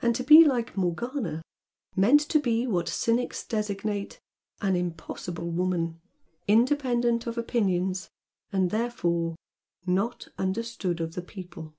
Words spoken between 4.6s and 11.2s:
"an impossible woman," independent of opinions and therefore "not understood of the